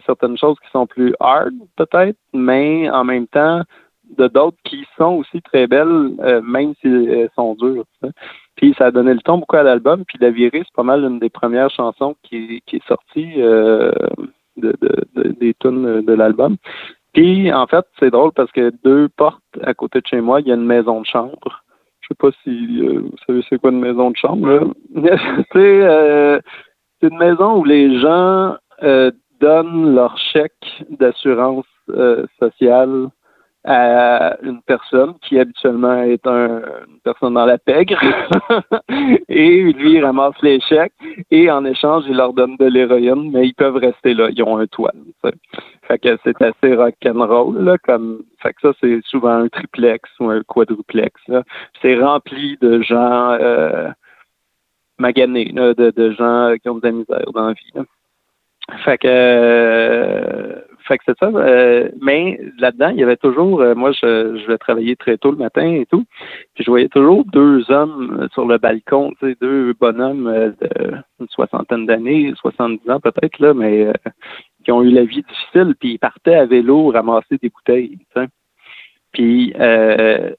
certaines 0.05 0.37
choses 0.37 0.57
qui 0.59 0.69
sont 0.71 0.87
plus 0.87 1.13
hard, 1.19 1.53
peut-être, 1.75 2.17
mais 2.33 2.89
en 2.89 3.03
même 3.03 3.27
temps, 3.27 3.61
de 4.17 4.27
d'autres 4.27 4.57
qui 4.63 4.85
sont 4.97 5.13
aussi 5.13 5.41
très 5.43 5.67
belles, 5.67 6.15
euh, 6.19 6.41
même 6.41 6.73
si 6.81 6.87
elles 6.87 7.29
sont 7.35 7.55
dures. 7.55 7.85
Puis 8.55 8.75
ça 8.77 8.87
a 8.87 8.91
donné 8.91 9.13
le 9.13 9.21
ton 9.21 9.37
beaucoup 9.37 9.55
à 9.55 9.63
l'album. 9.63 10.03
Puis 10.05 10.17
La 10.19 10.29
Virée, 10.29 10.63
c'est 10.65 10.75
pas 10.75 10.83
mal 10.83 11.03
une 11.03 11.19
des 11.19 11.29
premières 11.29 11.69
chansons 11.69 12.15
qui, 12.23 12.61
est 12.71 12.87
sortie 12.87 13.33
euh, 13.37 13.91
de, 14.57 14.75
de, 14.81 15.05
de- 15.15 15.31
des 15.31 15.53
tunes 15.55 16.01
de 16.01 16.13
l'album. 16.13 16.57
Puis 17.13 17.53
en 17.53 17.67
fait, 17.67 17.85
c'est 17.99 18.09
drôle 18.09 18.31
parce 18.31 18.51
que 18.51 18.71
deux 18.83 19.07
portes 19.09 19.41
à 19.61 19.73
côté 19.73 20.01
de 20.01 20.07
chez 20.07 20.21
moi, 20.21 20.41
il 20.41 20.47
y 20.47 20.51
a 20.51 20.55
une 20.55 20.65
maison 20.65 21.01
de 21.01 21.05
chambre. 21.05 21.63
Je 22.01 22.07
sais 22.07 22.15
pas 22.15 22.31
si 22.43 22.81
euh, 22.81 23.01
vous 23.01 23.17
savez 23.25 23.45
c'est 23.47 23.59
quoi 23.59 23.71
une 23.71 23.79
maison 23.79 24.11
de 24.11 24.17
chambre. 24.17 24.47
là. 24.49 24.61
c'est 25.53 25.83
euh, 25.83 26.39
une 27.01 27.17
maison 27.17 27.59
où 27.59 27.63
les 27.63 27.99
gens 27.99 28.55
euh, 28.81 29.11
donnent 29.39 29.93
leur 29.93 30.17
chèque 30.17 30.83
d'assurance 30.89 31.65
euh, 31.89 32.25
sociale 32.39 33.09
à 33.65 34.37
une 34.41 34.61
personne 34.61 35.13
qui 35.21 35.39
habituellement 35.39 36.03
est 36.03 36.25
un, 36.27 36.57
une 36.87 36.99
personne 37.03 37.35
dans 37.35 37.45
la 37.45 37.57
pègre. 37.57 37.99
Et 39.29 39.61
lui 39.73 39.93
il 39.93 40.03
ramasse 40.03 40.35
les 40.41 40.59
et 41.31 41.51
en 41.51 41.65
échange 41.65 42.03
il 42.07 42.15
leur 42.15 42.33
donne 42.33 42.55
de 42.57 42.65
l'héroïne 42.65 43.31
mais 43.31 43.47
ils 43.47 43.53
peuvent 43.53 43.75
rester 43.75 44.13
là. 44.13 44.29
Ils 44.31 44.43
ont 44.43 44.57
un 44.57 44.67
toit 44.67 44.91
fait 45.87 45.99
que 45.99 46.17
c'est 46.23 46.41
assez 46.41 46.75
rock'n'roll 46.75 47.63
là 47.63 47.77
comme 47.83 48.23
fait 48.41 48.53
que 48.53 48.61
ça 48.61 48.73
c'est 48.79 49.01
souvent 49.05 49.43
un 49.43 49.47
triplex 49.49 50.09
ou 50.19 50.29
un 50.29 50.41
quadruplex 50.43 51.13
c'est 51.81 51.99
rempli 51.99 52.57
de 52.61 52.81
gens 52.81 53.31
euh, 53.31 53.89
maganés 54.97 55.51
là, 55.53 55.73
de, 55.73 55.91
de 55.91 56.11
gens 56.11 56.53
qui 56.61 56.69
ont 56.69 56.75
de 56.75 56.87
la 56.87 56.91
misère 56.91 57.31
dans 57.33 57.47
la 57.47 57.53
vie 57.53 57.71
là. 57.75 57.83
Fait 58.83 58.97
que, 58.97 59.07
euh, 59.07 60.61
fait 60.87 60.97
que 60.97 61.03
c'est 61.05 61.17
ça. 61.17 61.27
Euh, 61.27 61.89
mais 62.01 62.39
là-dedans, 62.59 62.89
il 62.89 62.97
y 62.97 63.03
avait 63.03 63.17
toujours, 63.17 63.61
euh, 63.61 63.75
moi, 63.75 63.91
je, 63.91 64.37
je 64.37 64.47
vais 64.47 64.57
travailler 64.57 64.95
très 64.95 65.17
tôt 65.17 65.31
le 65.31 65.37
matin 65.37 65.65
et 65.65 65.85
tout. 65.85 66.03
Puis 66.53 66.63
je 66.63 66.69
voyais 66.69 66.89
toujours 66.89 67.23
deux 67.25 67.69
hommes 67.71 68.27
sur 68.33 68.45
le 68.45 68.57
balcon, 68.57 69.11
tu 69.19 69.29
sais, 69.29 69.37
deux 69.39 69.73
bonhommes 69.79 70.27
euh, 70.27 70.51
d'une 71.19 71.29
soixantaine 71.29 71.85
d'années, 71.85 72.33
70 72.35 72.89
ans 72.89 72.99
peut-être, 72.99 73.39
là, 73.39 73.53
mais 73.53 73.85
euh, 73.85 73.93
qui 74.63 74.71
ont 74.71 74.83
eu 74.83 74.91
la 74.91 75.03
vie 75.03 75.23
difficile, 75.23 75.75
puis 75.79 75.93
ils 75.93 75.99
partaient 75.99 76.35
à 76.35 76.45
vélo 76.45 76.89
ramasser 76.89 77.37
des 77.41 77.49
bouteilles, 77.49 77.97
tu 77.97 78.21
sais. 78.21 78.27
Puis 79.11 79.53
euh, 79.59 80.31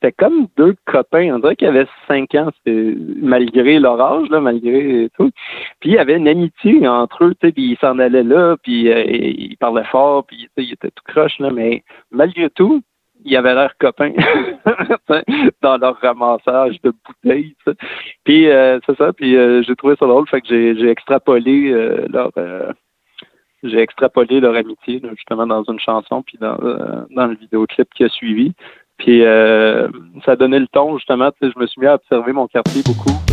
c'était 0.00 0.12
comme 0.12 0.46
deux 0.56 0.76
copains. 0.86 1.34
On 1.34 1.38
dirait 1.40 1.56
qu'ils 1.56 1.68
avaient 1.68 1.86
cinq 2.06 2.34
ans, 2.36 2.50
malgré 2.66 3.78
leur 3.80 4.00
âge, 4.00 4.28
là, 4.30 4.40
malgré 4.40 5.08
tout. 5.16 5.30
Puis 5.80 5.90
il 5.90 5.94
y 5.94 5.98
avait 5.98 6.16
une 6.16 6.28
amitié 6.28 6.86
entre 6.86 7.24
eux, 7.24 7.34
puis 7.40 7.52
ils 7.56 7.78
s'en 7.78 7.98
allaient 7.98 8.22
là, 8.22 8.56
puis 8.62 8.90
euh, 8.92 9.04
ils 9.08 9.56
parlaient 9.56 9.84
fort, 9.84 10.24
puis 10.24 10.48
ils 10.56 10.72
étaient 10.72 10.90
tout 10.90 11.04
croche, 11.04 11.38
là, 11.40 11.50
mais 11.50 11.82
malgré 12.12 12.48
tout, 12.50 12.82
ils 13.24 13.36
avaient 13.36 13.54
l'air 13.54 13.76
copains 13.78 14.12
dans 15.62 15.76
leur 15.78 15.96
ramassage 16.00 16.80
de 16.82 16.92
bouteilles. 17.04 17.56
Puis 18.22 18.48
euh, 18.48 18.78
c'est 18.86 18.96
ça, 18.96 19.12
puis 19.12 19.36
euh, 19.36 19.62
j'ai 19.62 19.74
trouvé 19.74 19.96
ça 19.98 20.06
drôle, 20.06 20.28
fait 20.28 20.40
que 20.40 20.48
j'ai 20.48 20.88
extrapolé 20.88 21.72
leur 22.12 22.30
j'ai 23.64 23.80
extrapolé 23.80 24.38
leur 24.38 24.54
amitié 24.54 25.02
justement 25.16 25.44
dans 25.44 25.64
une 25.64 25.80
chanson 25.80 26.22
puis 26.22 26.38
dans, 26.38 26.56
dans 27.10 27.26
le 27.26 27.34
vidéoclip 27.34 27.92
qui 27.92 28.04
a 28.04 28.08
suivi. 28.08 28.54
Puis 28.98 29.24
euh, 29.24 29.88
ça 30.24 30.32
a 30.32 30.36
donné 30.36 30.58
le 30.58 30.66
ton 30.66 30.96
justement, 30.98 31.30
je 31.40 31.58
me 31.58 31.66
suis 31.66 31.80
mis 31.80 31.86
à 31.86 31.94
observer 31.94 32.32
mon 32.32 32.46
quartier 32.46 32.82
beaucoup. 32.84 33.27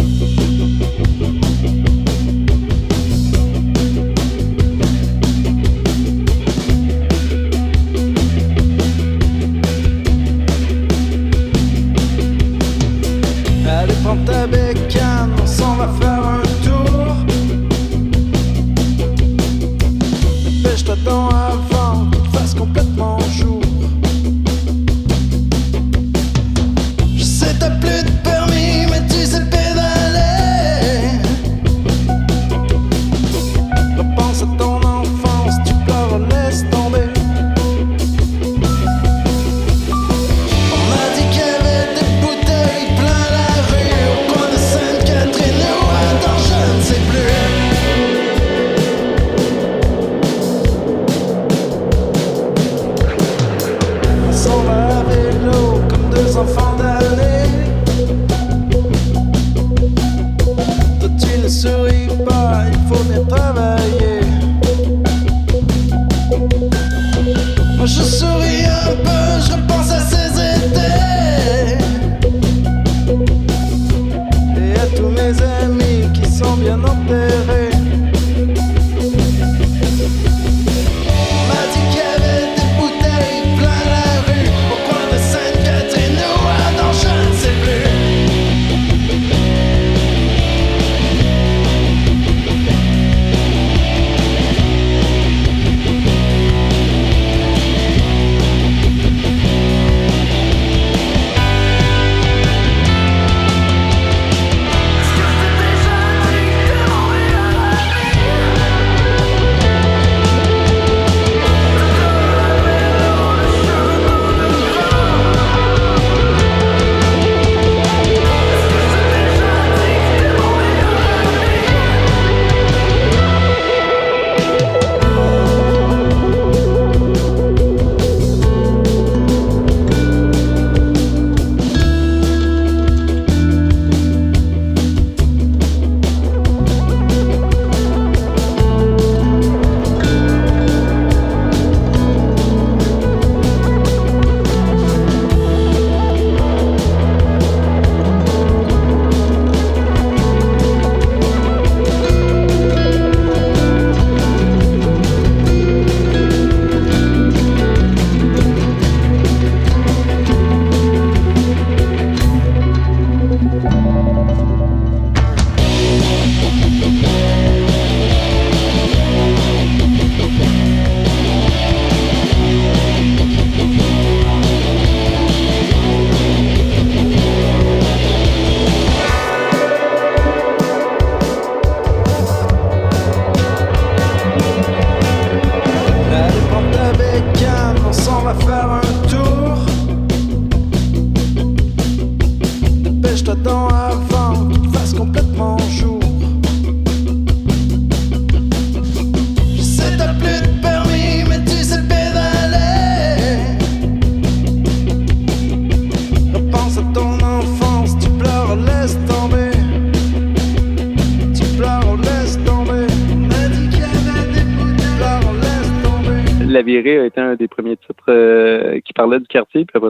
Pas, 63.30 63.45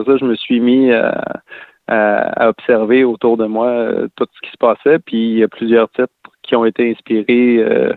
ça, 0.04 0.16
je 0.16 0.24
me 0.24 0.34
suis 0.34 0.60
mis 0.60 0.92
à, 0.92 1.40
à- 1.88 2.48
observer 2.48 3.04
autour 3.04 3.36
de 3.36 3.46
moi 3.46 3.68
euh, 3.68 4.08
tout 4.16 4.26
ce 4.34 4.40
qui 4.46 4.50
se 4.52 4.56
passait. 4.58 4.98
Puis 4.98 5.16
il 5.30 5.38
y 5.38 5.42
a 5.44 5.48
plusieurs 5.48 5.88
titres 5.90 6.12
qui 6.42 6.54
ont 6.56 6.64
été 6.64 6.90
inspirés 6.90 7.58
euh, 7.58 7.92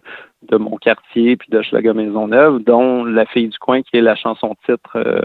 de 0.50 0.58
mon 0.58 0.78
quartier 0.78 1.36
puis 1.38 1.50
de 1.52 1.62
Schlager 1.62 1.94
Maisonneuve, 1.94 2.64
dont 2.64 3.04
La 3.04 3.26
fille 3.26 3.50
du 3.50 3.58
coin, 3.60 3.82
qui 3.82 3.98
est 3.98 4.02
la 4.02 4.16
chanson 4.16 4.56
titre 4.66 4.96
euh, 4.96 5.22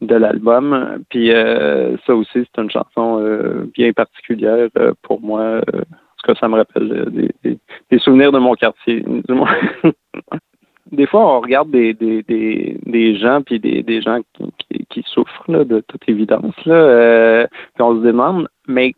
de 0.00 0.14
l'album. 0.16 1.02
Puis 1.08 1.32
euh, 1.32 1.96
ça 2.06 2.14
aussi, 2.14 2.44
c'est 2.54 2.62
une 2.62 2.70
chanson 2.70 3.20
euh, 3.20 3.70
bien 3.74 3.92
particulière 3.92 4.68
euh, 4.78 4.92
pour 5.02 5.20
moi. 5.20 5.40
euh, 5.40 5.60
parce 5.72 6.34
que 6.38 6.40
ça 6.40 6.48
me 6.48 6.56
rappelle 6.56 6.92
euh, 6.92 7.04
des, 7.10 7.58
des- 7.90 7.98
souvenirs 7.98 8.32
de 8.32 8.38
mon 8.38 8.54
quartier. 8.54 9.04
des 10.94 11.06
fois, 11.06 11.36
on 11.36 11.40
regarde 11.40 11.70
des, 11.70 11.94
des, 11.94 12.22
des, 12.22 12.78
des 12.84 13.16
gens, 13.16 13.42
puis 13.42 13.60
des, 13.60 13.82
des 13.82 14.00
gens 14.00 14.20
qui, 14.58 14.86
qui, 14.86 15.04
souffrent, 15.06 15.50
là, 15.50 15.64
de 15.64 15.80
toute 15.80 16.08
évidence, 16.08 16.54
là, 16.64 16.74
euh, 16.74 17.46
puis 17.74 17.82
on 17.82 17.96
se 18.00 18.06
demande, 18.06 18.48
mais 18.66 18.92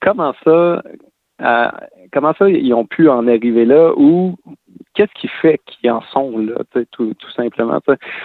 comment 0.00 0.34
ça, 0.44 0.82
euh, 1.42 1.68
comment 2.12 2.32
ça, 2.38 2.48
ils 2.48 2.74
ont 2.74 2.86
pu 2.86 3.08
en 3.08 3.26
arriver 3.26 3.64
là, 3.64 3.92
ou 3.96 4.36
qu'est-ce 4.94 5.12
qui 5.20 5.28
fait 5.28 5.60
qu'ils 5.66 5.90
en 5.90 6.02
sont 6.02 6.38
là, 6.38 6.62
tout, 6.92 7.14
tout 7.14 7.30
simplement. 7.32 7.80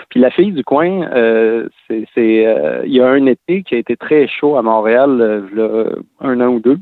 Puis 0.10 0.20
la 0.20 0.30
fille 0.30 0.52
du 0.52 0.64
coin, 0.64 1.10
euh, 1.12 1.68
c'est, 1.88 2.06
euh, 2.46 2.84
il 2.86 2.94
y 2.94 3.02
a 3.02 3.08
un 3.08 3.26
été 3.26 3.64
qui 3.64 3.76
a 3.76 3.78
été 3.80 3.98
très 3.98 4.28
chaud 4.28 4.58
à 4.58 4.62
Montréal, 4.62 5.50
un 6.20 6.42
an 6.42 6.50
ou 6.50 6.60
deux. 6.60 6.78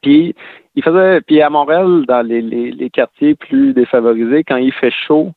Puis 0.00 0.34
il 0.74 0.82
faisait, 0.82 1.20
puis 1.20 1.40
à 1.42 1.50
Montréal, 1.50 2.04
dans 2.06 2.26
les, 2.26 2.40
les, 2.40 2.90
quartiers 2.90 3.34
plus 3.34 3.74
défavorisés, 3.74 4.44
quand 4.44 4.56
il 4.56 4.72
fait 4.72 4.90
chaud, 4.90 5.32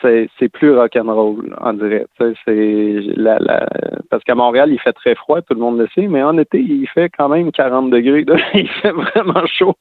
c'est, 0.00 0.48
plus 0.52 0.74
rock'n'roll, 0.74 1.56
on 1.60 1.72
dirait. 1.72 2.06
La, 2.46 3.38
la, 3.38 3.68
parce 4.10 4.22
qu'à 4.24 4.34
Montréal, 4.34 4.70
il 4.72 4.78
fait 4.78 4.92
très 4.92 5.14
froid, 5.14 5.42
tout 5.42 5.54
le 5.54 5.60
monde 5.60 5.78
le 5.78 5.88
sait, 5.94 6.06
mais 6.06 6.22
en 6.22 6.38
été, 6.38 6.60
il 6.60 6.86
fait 6.88 7.10
quand 7.10 7.28
même 7.28 7.50
40 7.50 7.90
degrés. 7.90 8.24
il 8.54 8.68
fait 8.68 8.92
vraiment 8.92 9.46
chaud. 9.46 9.74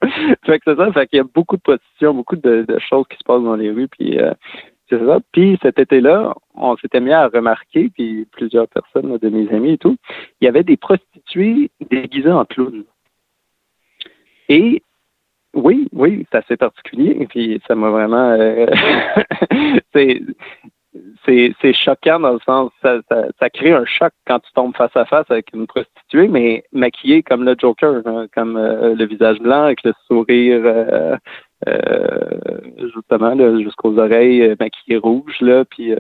fait 0.46 0.60
que 0.60 0.64
c'est 0.66 0.78
ça, 0.78 0.92
fait 0.92 1.08
qu'il 1.08 1.18
y 1.18 1.22
a 1.22 1.26
beaucoup 1.26 1.58
de 1.58 1.62
positions, 1.62 2.14
beaucoup 2.14 2.36
de, 2.36 2.66
choses 2.80 3.06
qui 3.10 3.18
se 3.18 3.24
passent 3.24 3.44
dans 3.44 3.56
les 3.56 3.72
rues, 3.72 3.88
puis 3.88 4.20
euh, 4.20 4.34
c'est 4.90 5.00
ça. 5.06 5.20
Puis 5.32 5.58
cet 5.62 5.80
été-là, 5.80 6.34
on 6.56 6.76
s'était 6.78 7.02
mis 7.02 7.12
à 7.12 7.28
remarquer, 7.28 7.90
puis 7.90 8.26
plusieurs 8.32 8.68
personnes 8.68 9.18
de 9.18 9.30
mes 9.30 9.50
amis 9.54 9.74
et 9.74 9.78
tout, 9.78 9.98
il 10.42 10.46
y 10.46 10.48
avait 10.48 10.64
des 10.64 10.78
prostituées 10.78 11.70
déguisées 11.90 12.32
en 12.32 12.46
clowns. 12.46 12.86
Et 14.50 14.82
oui, 15.54 15.88
oui, 15.94 16.26
c'est 16.32 16.38
assez 16.38 16.58
particulier. 16.58 17.26
Puis 17.30 17.62
ça 17.68 17.76
m'a 17.76 17.90
vraiment. 17.90 18.32
euh, 18.32 18.68
c'est, 21.26 21.74
choquant 21.74 22.20
dans 22.20 22.34
le 22.34 22.40
sens. 22.46 22.72
Ça, 22.82 23.00
ça, 23.40 23.50
crée 23.50 23.74
un 23.74 23.86
choc 23.86 24.12
quand 24.26 24.40
tu 24.40 24.52
tombes 24.54 24.76
face 24.76 24.96
à 24.96 25.06
face 25.06 25.30
avec 25.30 25.54
une 25.54 25.68
prostituée, 25.68 26.28
mais 26.28 26.64
maquillée 26.72 27.24
comme 27.24 27.44
le 27.44 27.56
Joker, 27.58 28.02
hein, 28.06 28.28
comme 28.34 28.58
euh, 28.58 28.96
le 28.96 29.06
visage 29.06 29.40
blanc 29.40 29.64
avec 29.64 29.84
le 29.84 29.94
sourire. 30.08 30.62
euh, 30.66 31.18
euh, 31.68 32.60
justement 32.94 33.36
jusqu'aux 33.60 33.98
oreilles 33.98 34.44
euh, 34.44 34.56
maquillées 34.60 34.98
rouges 34.98 35.42
là 35.42 35.66
puis 35.66 35.92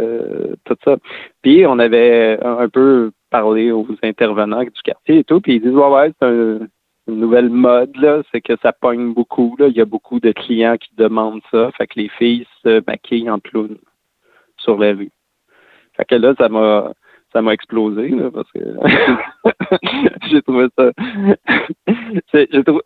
tout 0.66 0.76
ça 0.86 0.98
puis 1.42 1.66
on 1.66 1.80
avait 1.80 2.38
un, 2.46 2.60
un 2.60 2.70
peu 2.70 3.12
parlé 3.32 3.72
aux 3.72 3.88
intervenants 4.04 4.62
du 4.62 4.70
quartier 4.84 5.18
et 5.18 5.24
tout 5.24 5.42
puis 5.42 5.56
ils 5.56 5.62
disent 5.62 5.74
ouais 5.74 5.90
ouais 5.90 6.12
c'est 6.22 6.28
un, 6.28 6.60
une 7.08 7.20
nouvelle 7.20 7.50
mode, 7.50 7.96
là, 7.98 8.22
c'est 8.32 8.41
que 8.41 8.54
ça 8.62 8.74
pogne 8.74 9.13
beaucoup. 9.13 9.56
Là. 9.60 9.67
Il 9.67 9.76
y 9.78 9.82
a 9.82 9.86
beaucoup 9.86 10.20
de 10.20 10.32
clients 10.32 10.78
qui 10.78 10.89
demandent 10.98 11.41
ça. 11.52 11.72
Fait 11.78 11.88
que 11.88 12.00
les 12.00 12.10
filles 12.10 12.46
se 12.63 12.82
maquillent 12.86 13.30
en 13.30 13.39
clown 13.39 13.78
sur 14.58 14.78
la 14.78 14.91
rue. 14.93 15.12
Fait 15.96 16.06
que 16.06 16.15
là, 16.15 16.34
ça 16.38 16.50
m'a 16.50 16.91
ça 17.34 17.41
m'a 17.41 17.54
explosé, 17.54 18.08
là, 18.10 18.32
parce 18.32 18.50
que 18.52 18.60
j'ai 20.30 20.41
trouvé 20.41 20.67
ça. 20.78 20.91
c'est, 22.32 22.48
j'ai 22.52 22.63
trouvé- 22.63 22.82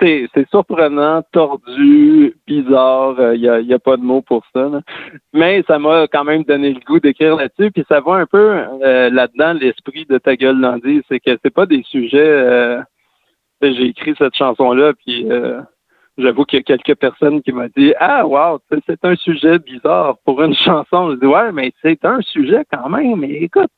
c'est, 0.00 0.28
surprenant, 0.50 1.22
tordu, 1.32 2.34
bizarre. 2.46 3.34
Il 3.34 3.40
n'y 3.40 3.48
a, 3.72 3.76
a 3.76 3.78
pas 3.78 3.96
de 3.96 4.02
mots 4.02 4.22
pour 4.22 4.44
ça. 4.54 4.68
là. 4.68 4.80
Mais 5.32 5.62
ça 5.66 5.78
m'a 5.78 6.06
quand 6.10 6.24
même 6.24 6.44
donné 6.44 6.72
le 6.72 6.80
goût 6.80 7.00
d'écrire 7.00 7.36
là-dessus. 7.36 7.70
Puis 7.70 7.84
ça 7.88 8.00
va 8.00 8.14
un 8.14 8.26
peu 8.26 8.38
euh, 8.82 9.10
là-dedans, 9.10 9.54
l'esprit 9.54 10.06
de 10.08 10.18
Ta 10.18 10.36
gueule 10.36 10.58
Landy. 10.60 11.02
C'est 11.08 11.20
que 11.20 11.36
c'est 11.42 11.52
pas 11.52 11.66
des 11.66 11.82
sujets. 11.84 12.18
euh, 12.20 12.80
j'ai 13.62 13.86
écrit 13.86 14.14
cette 14.18 14.34
chanson-là, 14.34 14.92
puis 14.94 15.30
euh, 15.30 15.60
j'avoue 16.18 16.44
qu'il 16.44 16.58
y 16.58 16.60
a 16.60 16.64
quelques 16.76 16.98
personnes 16.98 17.42
qui 17.42 17.52
m'ont 17.52 17.68
dit 17.76 17.92
Ah, 17.98 18.26
wow, 18.26 18.58
c'est 18.86 19.04
un 19.04 19.16
sujet 19.16 19.58
bizarre 19.58 20.18
pour 20.24 20.42
une 20.42 20.54
chanson. 20.66 21.12
Je 21.12 21.16
dis 21.16 21.26
Ouais, 21.26 21.52
mais 21.52 21.72
c'est 21.82 22.04
un 22.04 22.20
sujet 22.20 22.64
quand 22.72 22.88
même. 22.88 23.16
Mais 23.16 23.30
écoute, 23.30 23.70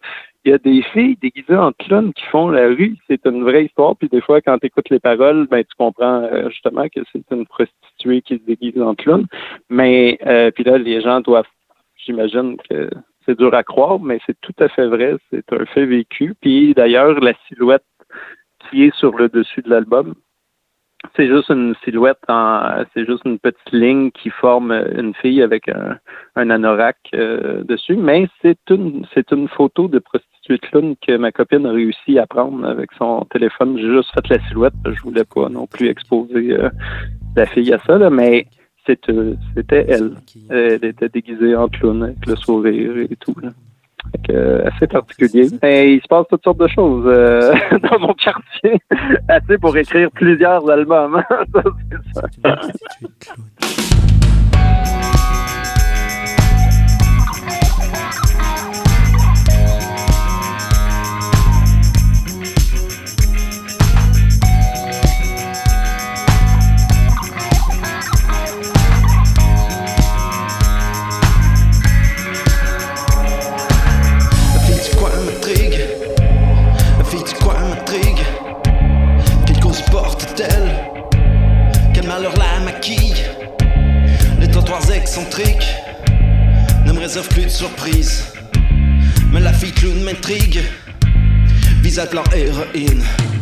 il 0.45 0.51
y 0.51 0.55
a 0.55 0.59
des 0.59 0.83
filles 0.83 1.17
déguisées 1.21 1.57
en 1.57 1.73
clowns 1.73 2.13
qui 2.13 2.25
font 2.27 2.49
la 2.49 2.67
rue. 2.67 2.97
C'est 3.09 3.25
une 3.27 3.45
vraie 3.45 3.65
histoire. 3.65 3.97
Puis 3.97 4.09
des 4.09 4.21
fois, 4.21 4.41
quand 4.41 4.59
tu 4.59 4.67
écoutes 4.67 4.91
les 4.91 5.01
paroles, 5.01 5.47
ben 5.49 5.65
tu 5.65 5.75
comprends 5.79 6.23
euh, 6.23 6.51
justement 6.51 6.87
que 6.89 7.01
c'est 7.13 7.25
une 7.31 7.47
prostituée 7.47 8.21
qui 8.23 8.39
se 8.39 8.45
déguise 8.45 8.81
en 8.81 8.95
clown. 8.95 9.27
Mais 9.71 10.19
euh, 10.27 10.51
puis 10.51 10.65
là, 10.65 10.77
les 10.77 11.01
gens 11.01 11.21
doivent, 11.21 11.47
j'imagine 11.97 12.57
que 12.69 12.91
c'est 13.25 13.39
dur 13.39 13.55
à 13.55 13.63
croire, 13.63 14.01
mais 14.01 14.21
c'est 14.27 14.39
tout 14.43 14.53
à 14.59 14.69
fait 14.69 14.87
vrai. 14.87 15.15
C'est 15.31 15.51
un 15.53 15.65
fait 15.67 15.87
vécu. 15.87 16.35
Puis 16.41 16.75
d'ailleurs, 16.75 17.19
la 17.21 17.33
silhouette 17.49 17.85
qui 18.71 18.85
est 18.85 18.95
sur 18.97 19.17
le 19.17 19.29
dessus 19.29 19.63
de 19.63 19.71
l'album. 19.71 20.15
C'est 21.17 21.27
juste 21.29 21.51
une 21.51 21.75
silhouette, 21.85 22.19
c'est 22.95 23.05
juste 23.05 23.25
une 23.27 23.39
petite 23.39 23.73
ligne 23.73 24.11
qui 24.11 24.31
forme 24.31 24.73
une 24.73 25.13
fille 25.15 25.43
avec 25.43 25.69
un, 25.69 25.99
un 26.35 26.49
anorak 26.49 26.97
euh, 27.15 27.63
dessus, 27.65 27.97
mais 27.97 28.27
c'est 28.41 28.59
une, 28.71 29.05
c'est 29.13 29.31
une 29.31 29.49
photo 29.49 29.87
de 29.87 29.99
prostituée 29.99 30.59
clown 30.59 30.97
que 31.07 31.17
ma 31.17 31.31
copine 31.31 31.67
a 31.67 31.73
réussi 31.73 32.19
à 32.19 32.27
prendre 32.27 32.67
avec 32.67 32.91
son 32.97 33.27
téléphone. 33.31 33.77
J'ai 33.77 33.93
juste 33.93 34.13
fait 34.15 34.29
la 34.31 34.49
silhouette, 34.49 34.73
je 34.87 35.03
voulais 35.03 35.25
pas 35.25 35.51
non 35.51 35.67
plus 35.67 35.89
exposer 35.89 36.53
euh, 36.53 36.71
la 37.37 37.45
fille 37.47 37.73
à 37.75 37.79
ça, 37.81 37.99
là, 37.99 38.09
mais 38.09 38.47
euh, 39.09 39.35
c'était 39.57 39.87
elle. 39.89 40.13
Elle 40.51 40.85
était 40.85 41.09
déguisée 41.09 41.57
en 41.57 41.69
clown 41.69 42.03
avec 42.03 42.27
le 42.27 42.37
sourire 42.37 42.97
et 42.97 43.17
tout. 43.17 43.35
Là. 43.43 43.51
Euh, 44.31 44.65
assez 44.67 44.87
particulier. 44.87 45.49
Mais 45.63 45.95
il 45.95 46.01
se 46.01 46.07
passe 46.09 46.27
toutes 46.31 46.43
sortes 46.43 46.59
de 46.59 46.69
choses 46.69 47.05
euh, 47.07 47.53
dans 47.91 47.99
mon 47.99 48.15
quartier. 48.15 48.81
assez 49.29 49.59
pour 49.59 49.77
écrire 49.77 50.11
plusieurs 50.13 50.69
albums. 50.69 51.23
Ça, 52.15 52.23
c'est 52.43 52.49
ça. 52.49 52.61
Visage 91.95 92.11
blanc 92.11 92.25
héroïne. 92.35 93.34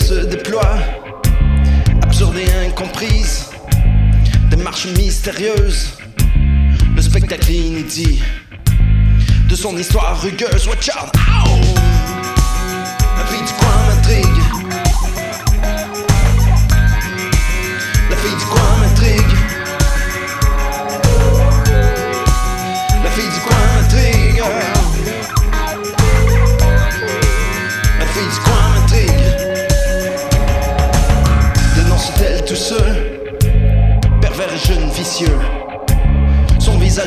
Se 0.00 0.14
déploie. 0.26 0.78
Absurde 2.02 2.36
et 2.36 2.66
incomprise. 2.66 3.46
Démarche 4.50 4.86
mystérieuse. 4.96 5.98
Le 6.96 7.02
spectacle 7.02 7.50
inédit. 7.50 8.22
De 9.48 9.54
son 9.54 9.76
histoire 9.76 10.20
rugueuse. 10.20 10.66
Watch 10.66 10.90
out! 10.90 11.12
La 13.16 13.24
fille 13.26 13.44
du 13.44 13.52
coin 13.52 13.68
m'intrigue. 13.88 14.89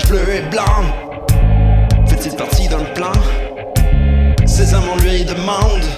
bleu 0.02 0.24
et 0.30 0.42
blanc. 0.50 0.64
Fait-il 2.08 2.36
partie 2.36 2.68
d'un 2.68 2.84
plan? 2.96 3.12
Ses 4.46 4.74
amants 4.74 4.96
lui 4.98 5.24
demandent 5.24 5.90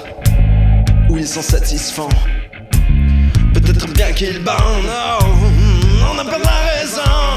Où 1.09 1.17
ils 1.17 1.27
sont 1.27 1.41
satisfaits. 1.41 2.09
Peut-être 3.53 3.87
bien 3.93 4.11
qu'il 4.11 4.43
bande. 4.43 4.57
Oh, 5.21 5.25
On 6.11 6.13
n'a 6.15 6.25
pas 6.25 6.39
de 6.39 6.79
raison. 6.79 7.34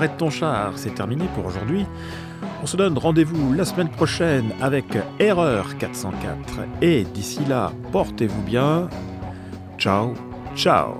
Arrête 0.00 0.16
ton 0.16 0.30
char, 0.30 0.72
c'est 0.76 0.94
terminé 0.94 1.26
pour 1.34 1.44
aujourd'hui. 1.44 1.84
On 2.62 2.66
se 2.66 2.74
donne 2.74 2.96
rendez-vous 2.96 3.52
la 3.52 3.66
semaine 3.66 3.90
prochaine 3.90 4.50
avec 4.62 4.86
Erreur 5.18 5.76
404. 5.76 6.60
Et 6.80 7.04
d'ici 7.04 7.44
là, 7.44 7.70
portez-vous 7.92 8.40
bien. 8.40 8.88
Ciao, 9.76 10.14
ciao. 10.56 10.94